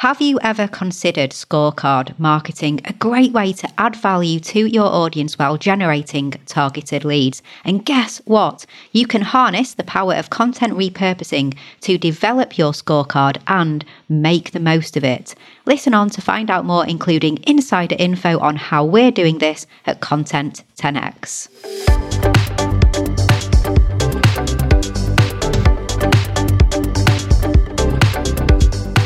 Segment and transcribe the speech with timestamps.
[0.00, 5.38] Have you ever considered scorecard marketing a great way to add value to your audience
[5.38, 7.42] while generating targeted leads?
[7.66, 8.64] And guess what?
[8.92, 14.58] You can harness the power of content repurposing to develop your scorecard and make the
[14.58, 15.34] most of it.
[15.66, 20.00] Listen on to find out more, including insider info on how we're doing this at
[20.00, 21.89] Content 10x.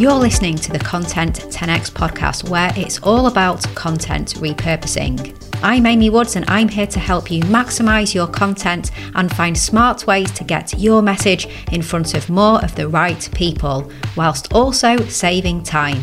[0.00, 5.36] You're listening to the Content 10x podcast, where it's all about content repurposing.
[5.62, 10.06] I'm Amy Woods, and I'm here to help you maximize your content and find smart
[10.06, 14.96] ways to get your message in front of more of the right people, whilst also
[15.00, 16.00] saving time.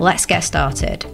[0.00, 1.04] Let's get started.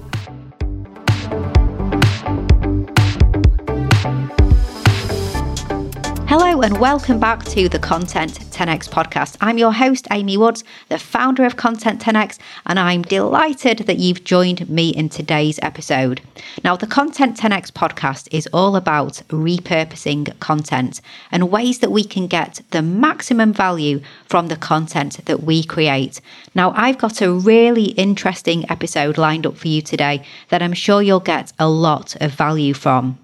[6.27, 9.37] Hello, and welcome back to the Content 10x podcast.
[9.41, 14.23] I'm your host, Amy Woods, the founder of Content 10x, and I'm delighted that you've
[14.23, 16.21] joined me in today's episode.
[16.63, 21.01] Now, the Content 10x podcast is all about repurposing content
[21.33, 26.21] and ways that we can get the maximum value from the content that we create.
[26.55, 31.03] Now, I've got a really interesting episode lined up for you today that I'm sure
[31.03, 33.19] you'll get a lot of value from.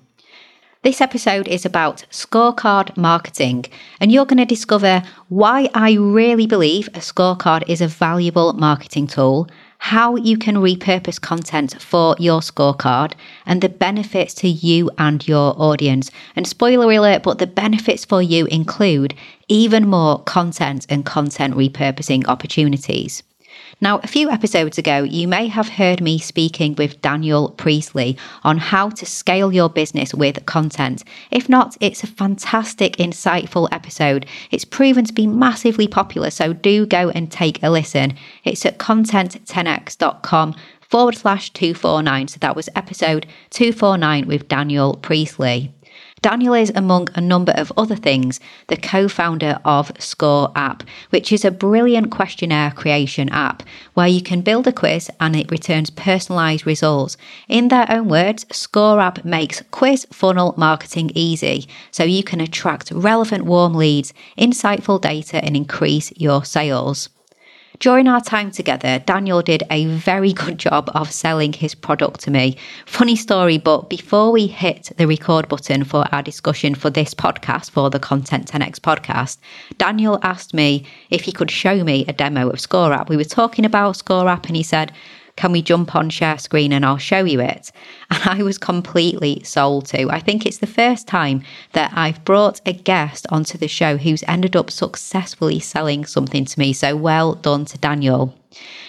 [0.89, 3.67] This episode is about scorecard marketing,
[4.01, 9.07] and you're going to discover why I really believe a scorecard is a valuable marketing
[9.07, 13.13] tool, how you can repurpose content for your scorecard,
[13.45, 16.11] and the benefits to you and your audience.
[16.35, 19.15] And spoiler alert, but the benefits for you include
[19.47, 23.23] even more content and content repurposing opportunities.
[23.81, 28.59] Now, a few episodes ago, you may have heard me speaking with Daniel Priestley on
[28.59, 31.05] how to scale your business with content.
[31.31, 34.27] If not, it's a fantastic, insightful episode.
[34.51, 38.15] It's proven to be massively popular, so do go and take a listen.
[38.45, 42.29] It's at content10x.com forward slash 249.
[42.29, 45.73] So that was episode 249 with Daniel Priestley.
[46.23, 51.33] Daniel is, among a number of other things, the co founder of Score App, which
[51.33, 53.63] is a brilliant questionnaire creation app
[53.95, 57.17] where you can build a quiz and it returns personalized results.
[57.49, 62.91] In their own words, Score App makes quiz funnel marketing easy so you can attract
[62.91, 67.09] relevant warm leads, insightful data, and increase your sales.
[67.81, 72.31] During our time together, Daniel did a very good job of selling his product to
[72.33, 72.57] me.
[72.87, 77.71] Funny story, but before we hit the record button for our discussion for this podcast,
[77.71, 79.39] for the Content 10x podcast,
[79.77, 83.09] Daniel asked me if he could show me a demo of Score App.
[83.09, 84.91] We were talking about Score App, and he said,
[85.39, 87.71] can we jump on share screen and I'll show you it?
[88.11, 90.11] And I was completely sold to.
[90.11, 91.43] I think it's the first time
[91.75, 96.59] that I've brought a guest onto the show who's ended up successfully selling something to
[96.59, 96.73] me.
[96.73, 98.35] So well done to Daniel.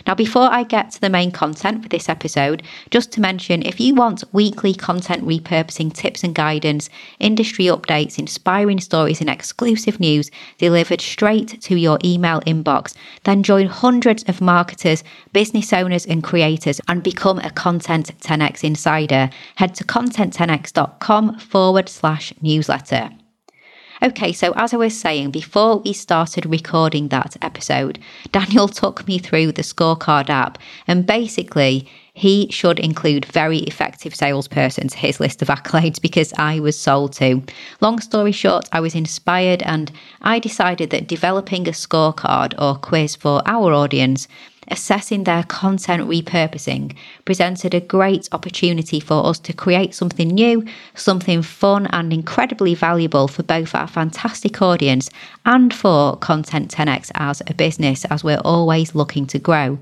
[0.07, 3.79] Now, before I get to the main content for this episode, just to mention if
[3.79, 6.89] you want weekly content repurposing tips and guidance,
[7.19, 13.67] industry updates, inspiring stories, and exclusive news delivered straight to your email inbox, then join
[13.67, 15.03] hundreds of marketers,
[15.33, 19.29] business owners, and creators and become a Content 10x insider.
[19.55, 23.09] Head to content10x.com forward slash newsletter.
[24.01, 27.99] Okay, so as I was saying, before we started recording that episode,
[28.31, 34.87] Daniel took me through the scorecard app, and basically, he should include very effective salesperson
[34.89, 37.41] to his list of accolades because I was sold to.
[37.79, 39.89] Long story short, I was inspired and
[40.21, 44.27] I decided that developing a scorecard or quiz for our audience
[44.71, 50.65] assessing their content repurposing presented a great opportunity for us to create something new,
[50.95, 55.09] something fun and incredibly valuable for both our fantastic audience
[55.45, 59.77] and for Content 10x as a business, as we're always looking to grow.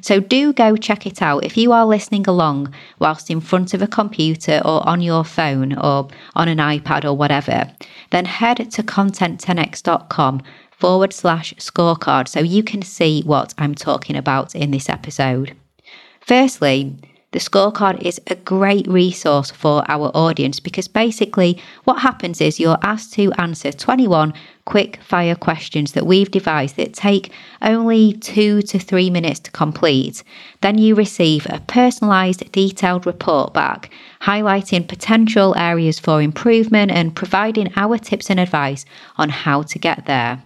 [0.00, 3.82] So do go check it out if you are listening along whilst in front of
[3.82, 7.72] a computer or on your phone or on an iPad or whatever.
[8.10, 10.42] Then head to content10x.com
[10.78, 15.56] forward slash scorecard so you can see what I'm talking about in this episode.
[16.20, 16.94] Firstly,
[17.32, 22.78] the scorecard is a great resource for our audience because basically what happens is you're
[22.82, 24.32] asked to answer 21
[24.64, 27.30] quick fire questions that we've devised that take
[27.60, 30.22] only two to three minutes to complete.
[30.62, 33.90] Then you receive a personalised, detailed report back
[34.22, 38.84] highlighting potential areas for improvement and providing our tips and advice
[39.16, 40.42] on how to get there.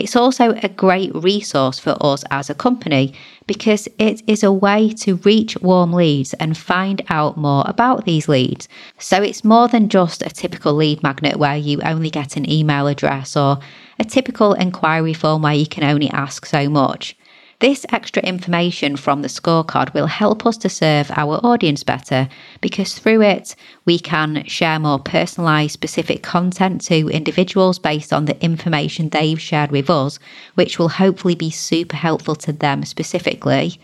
[0.00, 3.12] It's also a great resource for us as a company
[3.46, 8.26] because it is a way to reach warm leads and find out more about these
[8.26, 8.66] leads.
[8.98, 12.86] So it's more than just a typical lead magnet where you only get an email
[12.86, 13.58] address or
[13.98, 17.14] a typical inquiry form where you can only ask so much.
[17.60, 22.26] This extra information from the scorecard will help us to serve our audience better
[22.62, 23.54] because through it,
[23.84, 29.72] we can share more personalised, specific content to individuals based on the information they've shared
[29.72, 30.18] with us,
[30.54, 33.78] which will hopefully be super helpful to them specifically.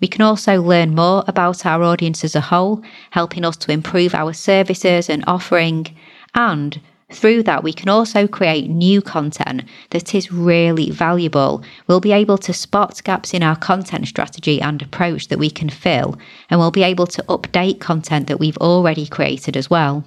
[0.00, 4.14] We can also learn more about our audience as a whole, helping us to improve
[4.14, 5.94] our services and offering.
[6.34, 6.80] And
[7.12, 11.62] through that, we can also create new content that is really valuable.
[11.86, 15.70] We'll be able to spot gaps in our content strategy and approach that we can
[15.70, 16.18] fill,
[16.50, 20.04] and we'll be able to update content that we've already created as well.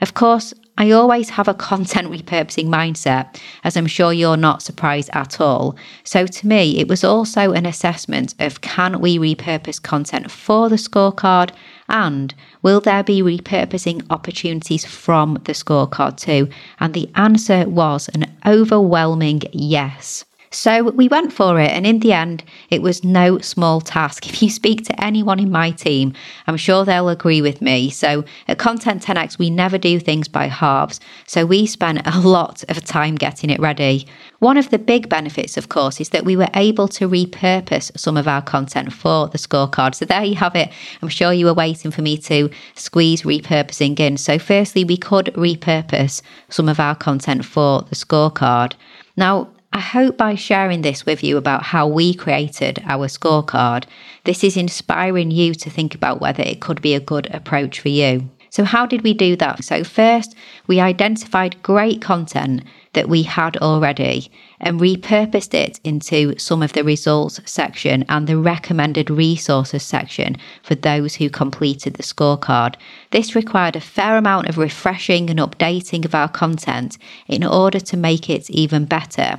[0.00, 5.10] Of course, I always have a content repurposing mindset, as I'm sure you're not surprised
[5.12, 5.76] at all.
[6.04, 10.76] So to me, it was also an assessment of can we repurpose content for the
[10.76, 11.50] scorecard
[11.90, 12.32] and
[12.62, 16.48] will there be repurposing opportunities from the scorecard too?
[16.78, 20.24] And the answer was an overwhelming yes.
[20.52, 24.26] So we went for it, and in the end, it was no small task.
[24.30, 26.12] If you speak to anyone in my team,
[26.48, 27.90] I'm sure they'll agree with me.
[27.90, 30.98] So at Content 10x, we never do things by halves.
[31.26, 34.08] So we spent a lot of time getting it ready.
[34.40, 38.16] One of the big benefits, of course, is that we were able to repurpose some
[38.16, 39.94] of our content for the scorecard.
[39.94, 40.72] So there you have it.
[41.00, 44.16] I'm sure you were waiting for me to squeeze repurposing in.
[44.16, 48.72] So, firstly, we could repurpose some of our content for the scorecard.
[49.16, 53.84] Now, I hope by sharing this with you about how we created our scorecard,
[54.24, 57.88] this is inspiring you to think about whether it could be a good approach for
[57.88, 58.28] you.
[58.50, 59.62] So, how did we do that?
[59.62, 60.34] So, first,
[60.66, 66.82] we identified great content that we had already and repurposed it into some of the
[66.82, 72.74] results section and the recommended resources section for those who completed the scorecard.
[73.10, 76.98] This required a fair amount of refreshing and updating of our content
[77.28, 79.38] in order to make it even better.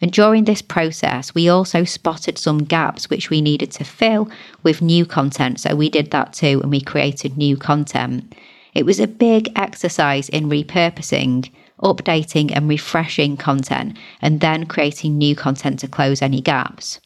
[0.00, 4.30] And during this process, we also spotted some gaps which we needed to fill
[4.62, 5.60] with new content.
[5.60, 8.34] So we did that too and we created new content.
[8.74, 11.50] It was a big exercise in repurposing,
[11.82, 17.00] updating and refreshing content, and then creating new content to close any gaps.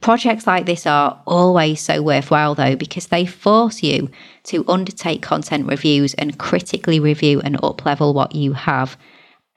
[0.00, 4.10] Projects like this are always so worthwhile though because they force you
[4.44, 8.96] to undertake content reviews and critically review and uplevel what you have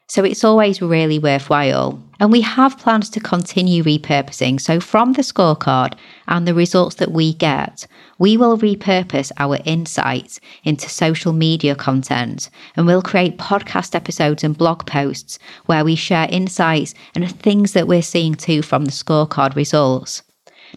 [0.07, 2.01] so it's always really worthwhile.
[2.19, 4.61] And we have plans to continue repurposing.
[4.61, 5.97] So from the scorecard
[6.27, 7.87] and the results that we get,
[8.19, 14.57] we will repurpose our insights into social media content and we'll create podcast episodes and
[14.57, 19.55] blog posts where we share insights and things that we're seeing too from the scorecard
[19.55, 20.21] results.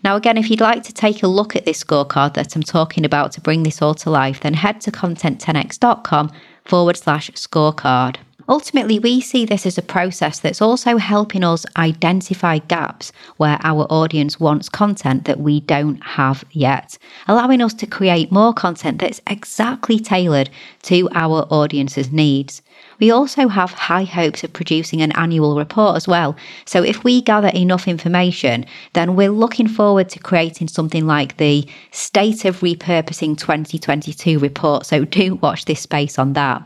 [0.03, 3.05] Now, again, if you'd like to take a look at this scorecard that I'm talking
[3.05, 6.33] about to bring this all to life, then head to content10x.com
[6.65, 8.17] forward slash scorecard.
[8.51, 13.85] Ultimately, we see this as a process that's also helping us identify gaps where our
[13.93, 16.97] audience wants content that we don't have yet,
[17.27, 20.49] allowing us to create more content that's exactly tailored
[20.85, 22.63] to our audience's needs.
[23.01, 26.35] We also have high hopes of producing an annual report as well.
[26.65, 31.69] So, if we gather enough information, then we're looking forward to creating something like the
[31.91, 34.87] State of Repurposing 2022 report.
[34.87, 36.63] So, do watch this space on that.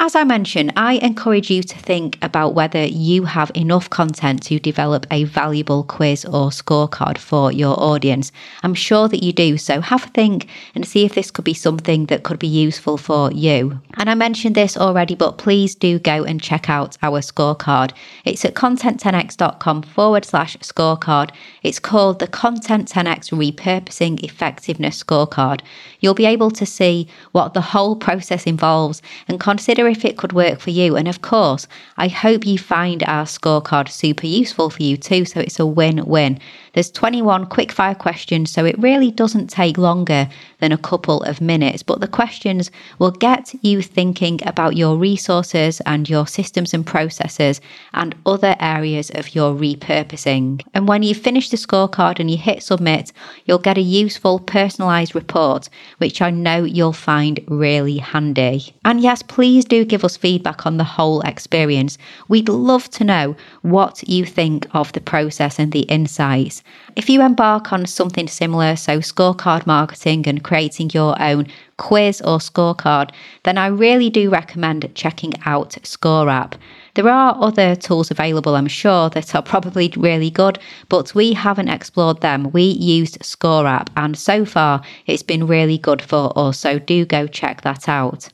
[0.00, 4.58] As I mentioned, I encourage you to think about whether you have enough content to
[4.58, 8.32] develop a valuable quiz or scorecard for your audience.
[8.62, 11.54] I'm sure that you do, so have a think and see if this could be
[11.54, 13.80] something that could be useful for you.
[13.96, 17.92] And I mentioned this already, but please do go and check out our scorecard.
[18.24, 21.30] It's at content10x.com forward slash scorecard.
[21.62, 25.60] It's called the Content 10x Repurposing Effectiveness Scorecard.
[26.00, 30.32] You'll be able to see what the whole process involves and consider if it could
[30.32, 30.96] work for you.
[30.96, 35.24] And of course, I hope you find our scorecard super useful for you too.
[35.24, 36.40] So it's a win win.
[36.72, 41.84] There's 21 quickfire questions, so it really doesn't take longer than a couple of minutes.
[41.84, 47.60] But the questions will get you thinking about your resources and your systems and processes
[47.92, 50.62] and other areas of your repurposing.
[50.74, 53.12] And when you finish the scorecard and you hit submit,
[53.44, 55.68] you'll get a useful personalized report,
[55.98, 58.74] which I know you'll find really handy.
[58.84, 61.98] And yes, please do give us feedback on the whole experience.
[62.28, 66.62] We'd love to know what you think of the process and the insights.
[66.96, 71.46] If you embark on something similar, so scorecard marketing and creating your own
[71.76, 73.10] quiz or scorecard,
[73.42, 76.54] then I really do recommend checking out ScoreApp.
[76.94, 80.58] There are other tools available, I'm sure, that are probably really good,
[80.88, 82.50] but we haven't explored them.
[82.52, 87.26] We used ScoreApp, and so far it's been really good for us, so do go
[87.26, 88.30] check that out.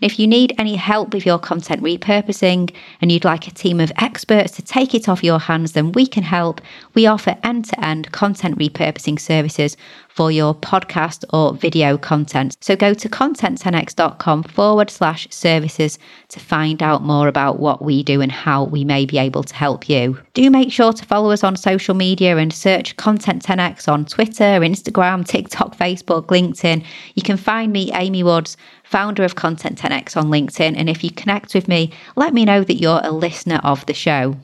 [0.00, 3.92] If you need any help with your content repurposing and you'd like a team of
[3.96, 6.60] experts to take it off your hands, then we can help.
[6.94, 9.76] We offer end to end content repurposing services
[10.08, 12.56] for your podcast or video content.
[12.60, 15.98] So go to content10x.com forward slash services
[16.28, 19.54] to find out more about what we do and how we may be able to
[19.54, 20.18] help you.
[20.34, 24.60] Do make sure to follow us on social media and search Content 10x on Twitter,
[24.60, 26.84] Instagram, TikTok, Facebook, LinkedIn.
[27.14, 28.56] You can find me, Amy Woods,
[28.90, 30.74] founder of Content 10x on LinkedIn.
[30.76, 33.94] And if you connect with me, let me know that you're a listener of the
[33.94, 34.36] show.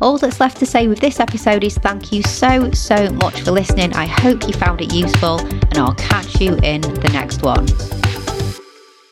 [0.00, 3.50] All that's left to say with this episode is thank you so, so much for
[3.50, 3.92] listening.
[3.94, 7.66] I hope you found it useful, and I'll catch you in the next one.